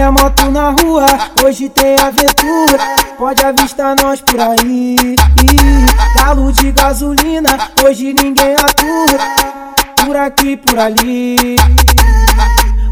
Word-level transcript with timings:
é 0.00 0.10
moto 0.10 0.50
na 0.50 0.70
rua, 0.70 1.06
hoje 1.44 1.68
tem 1.68 1.96
aventura. 1.98 2.78
Pode 3.16 3.44
avistar 3.44 3.96
nós 4.02 4.20
por 4.20 4.40
aí. 4.40 5.16
Galo 6.16 6.52
de 6.52 6.72
gasolina, 6.72 7.50
hoje 7.84 8.12
ninguém 8.12 8.54
atura. 8.54 9.24
Por 10.04 10.16
aqui, 10.16 10.56
por 10.56 10.78
ali. 10.78 11.56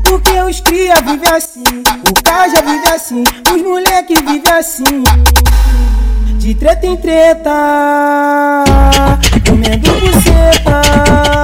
Porque 0.05 0.41
os 0.41 0.61
cria 0.61 0.95
vive 0.96 1.29
assim, 1.29 1.64
o 2.09 2.23
Caja 2.23 2.62
vive 2.62 2.89
assim, 2.89 3.25
os 3.52 3.62
moleque 3.62 4.14
vive 4.14 4.50
assim. 4.50 5.05
De 6.39 6.55
treta 6.55 6.86
em 6.86 6.96
treta, 6.96 8.64
comendo 9.46 9.91
buceta. 10.00 11.44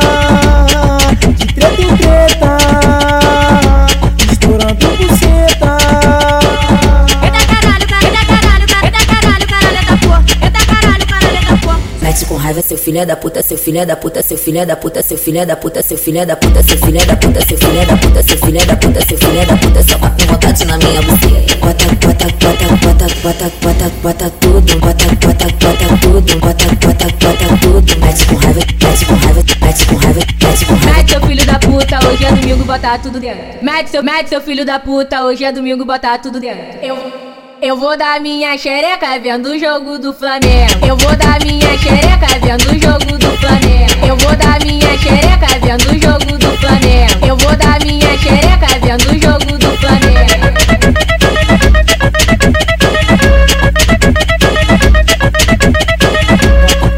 Mete 12.10 12.26
com 12.26 12.34
raiva, 12.34 12.60
seu 12.60 12.76
filho 12.76 13.06
da 13.06 13.14
puta, 13.14 13.40
seu 13.40 13.56
filho 13.56 13.86
da 13.86 13.94
puta, 13.94 14.20
seu 14.20 14.36
filho 14.36 14.66
da 14.66 14.74
puta, 14.74 15.00
seu 15.00 15.16
filho 15.16 15.46
da 15.46 15.54
puta, 15.54 15.80
seu 15.80 15.96
filho 15.96 16.26
da 16.26 16.34
puta, 16.34 16.60
seu 16.60 16.76
filho 16.76 17.06
da 17.06 17.16
puta, 17.16 17.40
seu 17.40 17.56
filho 17.56 17.86
da 17.86 17.96
puta, 17.96 18.22
seu 18.24 18.36
filho 18.36 18.66
da 18.66 18.76
puta, 18.76 19.00
seu 19.06 19.16
filho 19.16 19.46
da 19.46 19.56
puta, 19.56 19.82
só 19.84 19.96
tá 19.96 20.10
com 20.10 20.32
vontade 20.32 20.64
na 20.64 20.76
minha 20.78 21.02
buceta. 21.02 21.56
Bota, 21.60 21.84
bota, 22.04 22.26
bota, 22.26 22.66
bota, 22.82 23.06
bota, 23.22 23.50
bota, 23.62 23.88
bota 24.02 24.30
tudo, 24.40 24.80
bota, 24.80 25.06
bota, 25.24 25.46
bota 25.54 25.98
tudo, 26.00 26.40
bota, 26.40 26.66
bota, 26.84 27.06
bota 27.20 27.56
tudo. 27.60 28.00
Mete 28.00 28.26
com 28.26 28.34
raiva, 28.34 28.60
mete 28.82 29.06
com 29.06 29.14
raiva, 29.14 29.44
mete 29.60 29.86
com 29.86 29.94
raiva, 29.94 30.20
mete 30.42 30.64
com 30.66 30.74
raiva. 30.74 30.96
Mete 30.96 31.10
seu 31.12 31.20
filho 31.20 31.46
da 31.46 31.58
puta, 31.60 32.08
hoje 32.08 32.24
é 32.24 32.32
domingo, 32.32 32.64
botar 32.64 32.98
tudo 32.98 33.20
dentro. 33.20 33.44
Mete 33.62 33.88
seu, 33.88 34.02
mete 34.02 34.28
seu 34.28 34.40
filho 34.40 34.66
da 34.66 34.80
puta, 34.80 35.24
hoje 35.26 35.44
é 35.44 35.52
domingo, 35.52 35.84
botar 35.84 36.18
tudo 36.18 36.40
dentro. 36.40 36.76
Eu, 36.82 37.29
eu 37.62 37.76
vou 37.76 37.96
dar 37.96 38.20
minha 38.20 38.56
xereca 38.56 39.18
vendo 39.20 39.50
o 39.50 39.58
jogo 39.58 39.98
do 39.98 40.12
Flamengo. 40.14 40.86
Eu 40.86 40.96
vou 40.96 41.14
dar 41.16 41.38
minha 41.44 41.76
xereca 41.78 42.26
vendo 42.42 42.70
o 42.70 42.78
jogo 42.80 43.18
do 43.18 43.36
Flamengo. 43.38 44.06
Eu 44.06 44.16
vou 44.16 44.34
dar 44.36 44.58
minha 44.64 44.98
xereca 44.98 45.46
vendo 45.60 45.90
o 45.90 46.00
jogo 46.00 46.38
do 46.38 46.56
Flamengo. 46.58 47.26
Eu 47.26 47.36
vou 47.36 47.56
dar 47.56 47.78
minha 47.84 48.16
xereca 48.18 48.66
vendo 48.80 49.10
o 49.10 49.20
jogo 49.20 49.58
do 49.58 49.76
Flamengo. 49.78 50.10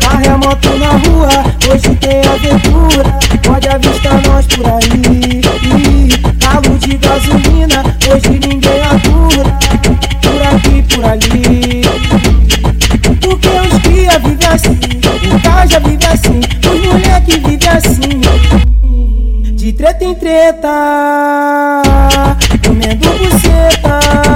Carro 0.01 0.25
é 0.25 0.37
moto 0.37 0.69
na 0.79 0.91
rua, 0.91 1.29
hoje 1.71 1.95
tem 1.97 2.21
aventura. 2.21 3.19
Pode 3.43 3.69
avistar 3.69 4.23
nós 4.29 4.47
por 4.47 4.67
aí. 4.67 5.41
Galo 6.39 6.79
de 6.79 6.97
gasolina, 6.99 7.52
Assim, 16.13 16.41
os 16.71 16.87
moleque 16.87 17.39
vive 17.39 17.69
assim. 17.69 18.21
De 19.55 19.73
treta 19.73 20.05
em 20.05 20.15
treta, 20.15 20.69
comendo 22.63 23.09
buceta. 23.19 24.32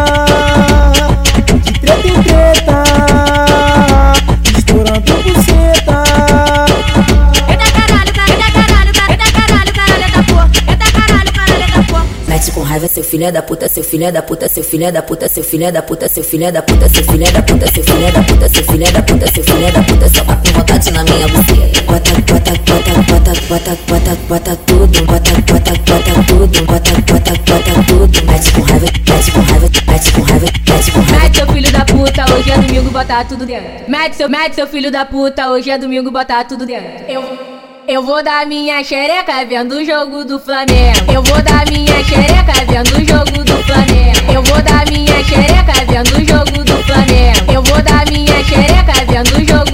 Com 12.57 12.63
raiva, 12.63 12.89
seu 12.89 13.05
filho 13.05 13.31
da 13.31 13.43
puta, 13.43 13.69
seu 13.69 13.85
filho 13.85 14.11
da 14.11 14.23
puta, 14.23 14.49
seu 14.49 14.65
filho 14.65 14.91
da 14.91 15.03
puta, 15.03 15.29
seu 15.29 15.45
filho 15.45 15.71
da 15.71 15.83
puta, 15.83 16.09
seu 16.09 16.25
filho 16.25 16.51
da 16.51 16.63
puta, 16.63 16.89
seu 16.89 17.05
filho 17.05 17.31
da 17.31 17.43
puta, 17.43 17.69
seu 17.69 17.85
filho 17.85 18.13
da 18.13 18.23
puta, 18.23 18.49
seu 18.49 18.65
filho 18.65 18.93
da 18.93 19.03
puta, 19.03 19.27
seu 19.31 19.45
filho 19.45 19.73
da 19.73 19.83
puta, 19.83 20.09
só 20.09 20.25
tá 20.25 20.37
com 20.37 20.59
vontade 20.59 20.91
na 20.91 21.05
minha 21.05 21.29
buceta. 21.29 21.83
Bota, 21.83 22.11
bota, 22.33 22.53
bota, 22.65 22.93
bota, 23.13 23.35
bota, 23.47 23.77
bota, 23.87 24.17
bota 24.27 24.57
tudo, 24.57 25.05
bota, 25.05 25.33
bota, 25.53 25.73
bota 25.85 26.25
tudo, 26.27 26.65
bota, 26.65 26.93
bota, 27.13 27.33
bota 27.45 27.73
tudo. 27.87 28.27
Mete 28.27 28.53
com 28.53 28.63
raiva, 28.63 28.87
mete 29.07 29.33
com 29.33 29.41
raiva, 29.43 29.69
mete 29.87 30.13
com 30.13 30.21
raiva, 30.23 30.47
mete 30.67 30.93
com 30.93 31.01
raiva. 31.01 31.23
Mete 31.23 31.37
seu 31.37 31.47
filho 31.53 31.73
da 31.73 31.85
puta, 31.85 32.35
hoje 32.35 32.51
é 32.51 32.59
domingo, 32.59 32.91
botar 32.91 33.25
tudo 33.25 33.45
dentro. 33.45 33.71
Mete 33.87 34.17
seu, 34.17 34.31
mete 34.31 34.55
seu 34.55 34.67
filho 34.67 34.91
da 34.91 35.05
puta, 35.05 35.51
hoje 35.51 35.71
é 35.71 35.77
domingo, 35.77 36.11
botar 36.11 36.45
tudo 36.45 36.65
dentro. 36.65 37.05
Eu, 37.07 37.23
eu 37.89 38.03
vou 38.03 38.21
dar 38.21 38.45
minha 38.47 38.83
xereca 38.83 39.45
vendo 39.45 39.77
o 39.77 39.85
jogo 39.85 40.25
do 40.25 40.41
Flamengo. 40.41 41.13
Eu 41.13 41.23
vou 41.23 41.41
dar 41.41 41.65
minha 41.71 42.03
xereca 42.03 42.53
vendo 42.69 42.89
o 42.97 43.07
jogo 43.07 43.45
do 43.45 43.63
Flamengo. 43.63 44.33
Eu 44.35 44.43
vou 44.43 44.61
dar 44.61 44.85
minha 44.91 45.23
xereca 45.23 45.73
vendo 45.87 46.17
o 46.17 46.27
jogo 46.27 46.65
do 46.65 46.83
Flamengo. 46.83 47.53
Eu 47.53 47.63
vou 47.63 47.81
dar 47.83 48.05
minha 48.11 48.43
xereca 48.43 48.93
vendo 49.07 49.37
o 49.37 49.49
jogo 49.49 49.66